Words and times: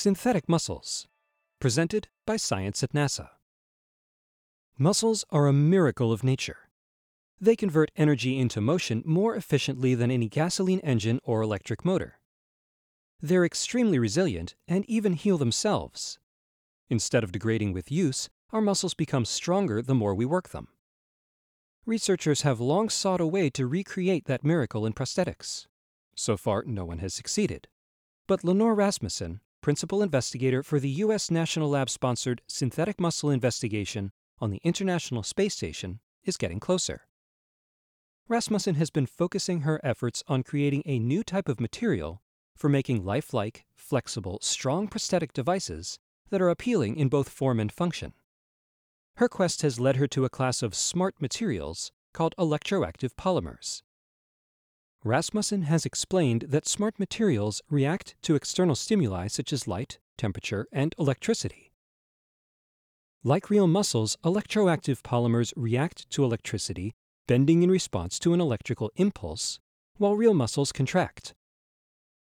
Synthetic 0.00 0.48
muscles, 0.48 1.08
presented 1.58 2.06
by 2.24 2.36
Science 2.36 2.84
at 2.84 2.92
NASA. 2.92 3.30
Muscles 4.78 5.24
are 5.30 5.48
a 5.48 5.52
miracle 5.52 6.12
of 6.12 6.22
nature. 6.22 6.70
They 7.40 7.56
convert 7.56 7.90
energy 7.96 8.38
into 8.38 8.60
motion 8.60 9.02
more 9.04 9.34
efficiently 9.34 9.96
than 9.96 10.12
any 10.12 10.28
gasoline 10.28 10.78
engine 10.84 11.18
or 11.24 11.42
electric 11.42 11.84
motor. 11.84 12.20
They're 13.20 13.44
extremely 13.44 13.98
resilient 13.98 14.54
and 14.68 14.88
even 14.88 15.14
heal 15.14 15.36
themselves. 15.36 16.20
Instead 16.88 17.24
of 17.24 17.32
degrading 17.32 17.72
with 17.72 17.90
use, 17.90 18.28
our 18.52 18.60
muscles 18.60 18.94
become 18.94 19.24
stronger 19.24 19.82
the 19.82 19.96
more 19.96 20.14
we 20.14 20.24
work 20.24 20.50
them. 20.50 20.68
Researchers 21.86 22.42
have 22.42 22.60
long 22.60 22.88
sought 22.88 23.20
a 23.20 23.26
way 23.26 23.50
to 23.50 23.66
recreate 23.66 24.26
that 24.26 24.44
miracle 24.44 24.86
in 24.86 24.92
prosthetics. 24.92 25.66
So 26.14 26.36
far, 26.36 26.62
no 26.64 26.84
one 26.84 26.98
has 26.98 27.14
succeeded. 27.14 27.66
But 28.28 28.44
Lenore 28.44 28.76
Rasmussen, 28.76 29.40
principal 29.68 30.02
investigator 30.02 30.62
for 30.62 30.80
the 30.80 30.88
U.S. 31.04 31.30
National 31.30 31.68
Lab 31.68 31.90
sponsored 31.90 32.40
synthetic 32.46 32.98
muscle 32.98 33.28
investigation 33.28 34.12
on 34.38 34.48
the 34.48 34.62
International 34.64 35.22
Space 35.22 35.54
Station, 35.54 36.00
is 36.24 36.38
getting 36.38 36.58
closer. 36.58 37.02
Rasmussen 38.28 38.76
has 38.76 38.88
been 38.88 39.04
focusing 39.04 39.60
her 39.60 39.78
efforts 39.84 40.24
on 40.26 40.42
creating 40.42 40.84
a 40.86 40.98
new 40.98 41.22
type 41.22 41.50
of 41.50 41.60
material 41.60 42.22
for 42.56 42.70
making 42.70 43.04
lifelike, 43.04 43.66
flexible, 43.76 44.38
strong 44.40 44.88
prosthetic 44.88 45.34
devices 45.34 45.98
that 46.30 46.40
are 46.40 46.48
appealing 46.48 46.96
in 46.96 47.08
both 47.08 47.28
form 47.28 47.60
and 47.60 47.70
function. 47.70 48.14
Her 49.16 49.28
quest 49.28 49.60
has 49.60 49.78
led 49.78 49.96
her 49.96 50.06
to 50.06 50.24
a 50.24 50.30
class 50.30 50.62
of 50.62 50.74
smart 50.74 51.20
materials 51.20 51.92
called 52.14 52.34
electroactive 52.38 53.14
polymers. 53.16 53.82
Rasmussen 55.04 55.62
has 55.62 55.86
explained 55.86 56.46
that 56.48 56.66
smart 56.66 56.98
materials 56.98 57.62
react 57.70 58.16
to 58.22 58.34
external 58.34 58.74
stimuli 58.74 59.28
such 59.28 59.52
as 59.52 59.68
light, 59.68 59.98
temperature, 60.16 60.66
and 60.72 60.94
electricity. 60.98 61.70
Like 63.22 63.48
real 63.48 63.66
muscles, 63.66 64.16
electroactive 64.24 65.02
polymers 65.02 65.52
react 65.56 66.10
to 66.10 66.24
electricity, 66.24 66.94
bending 67.26 67.62
in 67.62 67.70
response 67.70 68.18
to 68.20 68.32
an 68.32 68.40
electrical 68.40 68.90
impulse, 68.96 69.60
while 69.98 70.16
real 70.16 70.34
muscles 70.34 70.72
contract. 70.72 71.34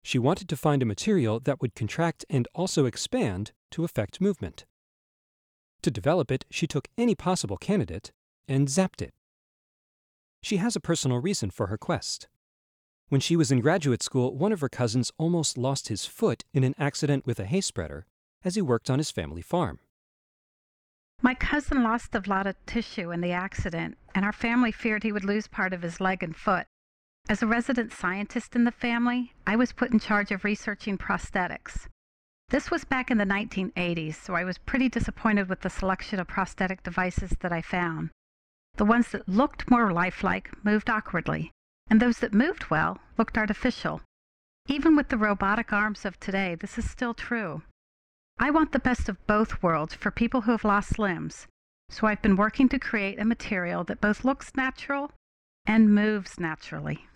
She 0.03 0.17
wanted 0.17 0.47
to 0.49 0.57
find 0.57 0.81
a 0.81 0.85
material 0.85 1.39
that 1.41 1.61
would 1.61 1.75
contract 1.75 2.25
and 2.29 2.47
also 2.55 2.85
expand 2.85 3.51
to 3.71 3.83
affect 3.83 4.21
movement. 4.21 4.65
To 5.83 5.91
develop 5.91 6.31
it, 6.31 6.45
she 6.49 6.67
took 6.67 6.87
any 6.97 7.15
possible 7.15 7.57
candidate 7.57 8.11
and 8.47 8.67
zapped 8.67 9.01
it. 9.01 9.13
She 10.41 10.57
has 10.57 10.75
a 10.75 10.81
personal 10.81 11.19
reason 11.19 11.51
for 11.51 11.67
her 11.67 11.77
quest. 11.77 12.27
When 13.11 13.19
she 13.19 13.35
was 13.35 13.51
in 13.51 13.59
graduate 13.59 14.01
school, 14.01 14.37
one 14.37 14.53
of 14.53 14.61
her 14.61 14.69
cousins 14.69 15.11
almost 15.17 15.57
lost 15.57 15.89
his 15.89 16.05
foot 16.05 16.45
in 16.53 16.63
an 16.63 16.73
accident 16.77 17.25
with 17.25 17.41
a 17.41 17.43
hay 17.43 17.59
spreader 17.59 18.05
as 18.45 18.55
he 18.55 18.61
worked 18.61 18.89
on 18.89 18.99
his 18.99 19.11
family 19.11 19.41
farm. 19.41 19.79
My 21.21 21.35
cousin 21.35 21.83
lost 21.83 22.15
a 22.15 22.23
lot 22.25 22.47
of 22.47 22.55
tissue 22.65 23.11
in 23.11 23.19
the 23.19 23.33
accident, 23.33 23.97
and 24.15 24.23
our 24.23 24.31
family 24.31 24.71
feared 24.71 25.03
he 25.03 25.11
would 25.11 25.25
lose 25.25 25.47
part 25.47 25.73
of 25.73 25.81
his 25.81 25.99
leg 25.99 26.23
and 26.23 26.33
foot. 26.33 26.67
As 27.27 27.43
a 27.43 27.47
resident 27.47 27.91
scientist 27.91 28.55
in 28.55 28.63
the 28.63 28.71
family, 28.71 29.33
I 29.45 29.57
was 29.57 29.73
put 29.73 29.91
in 29.91 29.99
charge 29.99 30.31
of 30.31 30.45
researching 30.45 30.97
prosthetics. 30.97 31.87
This 32.47 32.71
was 32.71 32.85
back 32.85 33.11
in 33.11 33.17
the 33.17 33.25
1980s, 33.25 34.15
so 34.15 34.35
I 34.35 34.45
was 34.45 34.57
pretty 34.57 34.87
disappointed 34.87 35.49
with 35.49 35.59
the 35.59 35.69
selection 35.69 36.21
of 36.21 36.29
prosthetic 36.29 36.81
devices 36.81 37.35
that 37.41 37.51
I 37.51 37.61
found. 37.61 38.11
The 38.77 38.85
ones 38.85 39.09
that 39.09 39.27
looked 39.27 39.69
more 39.69 39.91
lifelike 39.91 40.49
moved 40.63 40.89
awkwardly, 40.89 41.51
and 41.91 42.01
those 42.01 42.19
that 42.19 42.33
moved 42.33 42.69
well 42.69 42.99
looked 43.17 43.37
artificial. 43.37 43.99
Even 44.67 44.95
with 44.95 45.09
the 45.09 45.17
robotic 45.17 45.73
arms 45.73 46.05
of 46.05 46.17
today, 46.21 46.55
this 46.55 46.77
is 46.77 46.89
still 46.89 47.13
true. 47.13 47.63
I 48.39 48.49
want 48.49 48.71
the 48.71 48.79
best 48.79 49.09
of 49.09 49.27
both 49.27 49.61
worlds 49.61 49.93
for 49.93 50.09
people 50.09 50.41
who 50.41 50.51
have 50.51 50.63
lost 50.63 50.97
limbs, 50.97 51.47
so 51.89 52.07
I've 52.07 52.21
been 52.21 52.37
working 52.37 52.69
to 52.69 52.79
create 52.79 53.19
a 53.19 53.25
material 53.25 53.83
that 53.83 53.99
both 53.99 54.23
looks 54.23 54.55
natural 54.55 55.11
and 55.65 55.93
moves 55.93 56.39
naturally. 56.39 57.07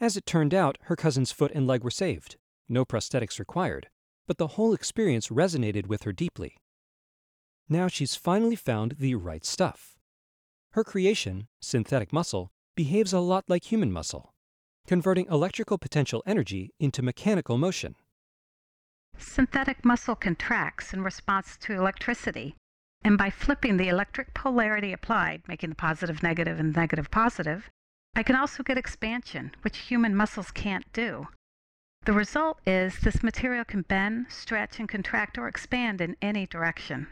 As 0.00 0.16
it 0.16 0.24
turned 0.24 0.54
out, 0.54 0.78
her 0.82 0.94
cousin's 0.94 1.32
foot 1.32 1.50
and 1.52 1.66
leg 1.66 1.82
were 1.82 1.90
saved, 1.90 2.36
no 2.68 2.84
prosthetics 2.84 3.40
required, 3.40 3.88
but 4.28 4.38
the 4.38 4.54
whole 4.54 4.72
experience 4.72 5.28
resonated 5.30 5.86
with 5.86 6.04
her 6.04 6.12
deeply. 6.12 6.58
Now 7.68 7.88
she's 7.88 8.14
finally 8.14 8.56
found 8.56 8.96
the 9.00 9.16
right 9.16 9.44
stuff. 9.44 9.98
Her 10.70 10.84
creation, 10.84 11.48
synthetic 11.60 12.12
muscle, 12.12 12.51
behaves 12.74 13.12
a 13.12 13.20
lot 13.20 13.44
like 13.48 13.70
human 13.70 13.92
muscle, 13.92 14.32
converting 14.86 15.26
electrical 15.26 15.78
potential 15.78 16.22
energy 16.26 16.70
into 16.80 17.02
mechanical 17.02 17.58
motion. 17.58 17.96
Synthetic 19.18 19.84
muscle 19.84 20.14
contracts 20.14 20.92
in 20.92 21.02
response 21.02 21.56
to 21.58 21.74
electricity, 21.74 22.56
and 23.04 23.18
by 23.18 23.30
flipping 23.30 23.76
the 23.76 23.88
electric 23.88 24.34
polarity 24.34 24.92
applied, 24.92 25.42
making 25.46 25.70
the 25.70 25.76
positive 25.76 26.22
negative 26.22 26.58
and 26.58 26.74
negative 26.74 27.10
positive, 27.10 27.68
I 28.14 28.22
can 28.22 28.36
also 28.36 28.62
get 28.62 28.78
expansion, 28.78 29.52
which 29.62 29.78
human 29.78 30.14
muscles 30.14 30.50
can't 30.50 30.90
do. 30.92 31.28
The 32.04 32.12
result 32.12 32.58
is 32.66 32.98
this 33.00 33.22
material 33.22 33.64
can 33.64 33.82
bend, 33.82 34.26
stretch, 34.28 34.80
and 34.80 34.88
contract 34.88 35.38
or 35.38 35.46
expand 35.46 36.00
in 36.00 36.16
any 36.20 36.46
direction. 36.46 37.06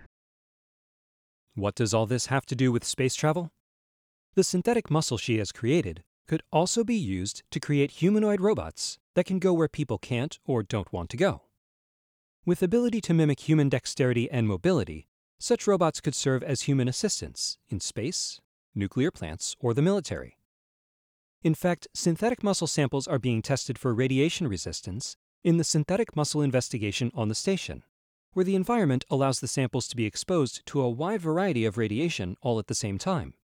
What 1.54 1.74
does 1.74 1.94
all 1.94 2.06
this 2.06 2.26
have 2.26 2.44
to 2.46 2.56
do 2.56 2.72
with 2.72 2.84
space 2.84 3.14
travel? 3.14 3.50
The 4.34 4.44
synthetic 4.44 4.90
muscle 4.90 5.18
she 5.18 5.38
has 5.38 5.50
created 5.50 6.04
could 6.28 6.42
also 6.52 6.84
be 6.84 6.94
used 6.94 7.42
to 7.50 7.58
create 7.58 7.90
humanoid 7.90 8.40
robots 8.40 8.98
that 9.14 9.26
can 9.26 9.40
go 9.40 9.52
where 9.52 9.66
people 9.66 9.98
can't 9.98 10.38
or 10.44 10.62
don't 10.62 10.92
want 10.92 11.10
to 11.10 11.16
go. 11.16 11.42
With 12.46 12.62
ability 12.62 13.00
to 13.02 13.14
mimic 13.14 13.40
human 13.40 13.68
dexterity 13.68 14.30
and 14.30 14.46
mobility, 14.46 15.08
such 15.40 15.66
robots 15.66 16.00
could 16.00 16.14
serve 16.14 16.44
as 16.44 16.62
human 16.62 16.86
assistants 16.86 17.58
in 17.68 17.80
space, 17.80 18.40
nuclear 18.72 19.10
plants, 19.10 19.56
or 19.58 19.74
the 19.74 19.82
military. 19.82 20.38
In 21.42 21.54
fact, 21.56 21.88
synthetic 21.92 22.44
muscle 22.44 22.68
samples 22.68 23.08
are 23.08 23.18
being 23.18 23.42
tested 23.42 23.78
for 23.78 23.92
radiation 23.92 24.46
resistance 24.46 25.16
in 25.42 25.56
the 25.56 25.64
synthetic 25.64 26.14
muscle 26.14 26.42
investigation 26.42 27.10
on 27.14 27.28
the 27.28 27.34
station, 27.34 27.82
where 28.32 28.44
the 28.44 28.54
environment 28.54 29.04
allows 29.10 29.40
the 29.40 29.48
samples 29.48 29.88
to 29.88 29.96
be 29.96 30.06
exposed 30.06 30.64
to 30.66 30.80
a 30.80 30.88
wide 30.88 31.20
variety 31.20 31.64
of 31.64 31.76
radiation 31.76 32.36
all 32.42 32.60
at 32.60 32.68
the 32.68 32.74
same 32.76 32.96
time. 32.96 33.34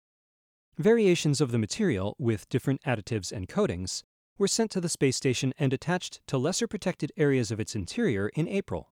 Variations 0.78 1.40
of 1.40 1.52
the 1.52 1.58
material, 1.58 2.14
with 2.18 2.50
different 2.50 2.82
additives 2.82 3.32
and 3.32 3.48
coatings, 3.48 4.04
were 4.36 4.46
sent 4.46 4.70
to 4.72 4.80
the 4.80 4.90
space 4.90 5.16
station 5.16 5.54
and 5.58 5.72
attached 5.72 6.20
to 6.26 6.36
lesser 6.36 6.66
protected 6.66 7.12
areas 7.16 7.50
of 7.50 7.58
its 7.58 7.74
interior 7.74 8.28
in 8.34 8.46
April. 8.46 8.92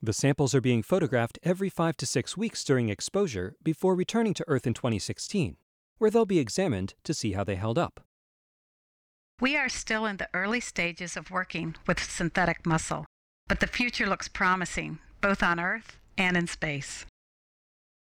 The 0.00 0.14
samples 0.14 0.54
are 0.54 0.62
being 0.62 0.82
photographed 0.82 1.38
every 1.42 1.68
five 1.68 1.98
to 1.98 2.06
six 2.06 2.34
weeks 2.34 2.64
during 2.64 2.88
exposure 2.88 3.56
before 3.62 3.94
returning 3.94 4.32
to 4.32 4.44
Earth 4.48 4.66
in 4.66 4.72
2016, 4.72 5.58
where 5.98 6.10
they'll 6.10 6.24
be 6.24 6.38
examined 6.38 6.94
to 7.04 7.12
see 7.12 7.32
how 7.32 7.44
they 7.44 7.56
held 7.56 7.76
up. 7.76 8.00
We 9.38 9.58
are 9.58 9.68
still 9.68 10.06
in 10.06 10.16
the 10.16 10.30
early 10.32 10.60
stages 10.60 11.14
of 11.14 11.30
working 11.30 11.76
with 11.86 12.02
synthetic 12.02 12.64
muscle, 12.64 13.04
but 13.48 13.60
the 13.60 13.66
future 13.66 14.06
looks 14.06 14.28
promising, 14.28 14.98
both 15.20 15.42
on 15.42 15.60
Earth 15.60 15.98
and 16.16 16.38
in 16.38 16.46
space. 16.46 17.04